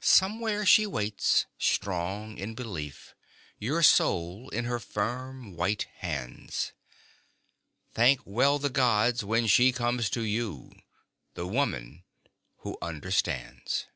[0.00, 3.14] _Somewhere she waits, strong in belief,
[3.58, 6.72] your soul in her firm, white hands:
[7.92, 10.72] Thank well the gods, when she comes to you
[11.34, 12.02] the Woman
[12.60, 13.88] Who Understands!